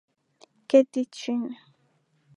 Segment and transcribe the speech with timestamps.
[0.69, 1.51] keti chini